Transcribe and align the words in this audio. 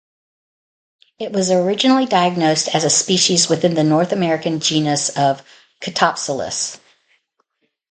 It 1.19 1.31
was 1.31 1.51
originally 1.51 2.07
diagnosed 2.07 2.73
as 2.73 2.83
a 2.83 2.89
species 2.89 3.47
within 3.47 3.75
the 3.75 3.83
North 3.83 4.11
American 4.11 4.59
genus 4.59 5.09
of 5.09 5.43
"Catopsalis". 5.79 6.79